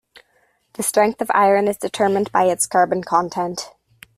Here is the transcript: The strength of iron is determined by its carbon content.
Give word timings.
The 0.73 0.81
strength 0.81 1.21
of 1.21 1.29
iron 1.31 1.67
is 1.67 1.77
determined 1.77 2.31
by 2.31 2.45
its 2.45 2.65
carbon 2.65 3.03
content. 3.03 3.69